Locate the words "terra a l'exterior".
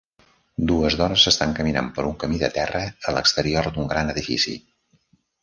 2.57-3.71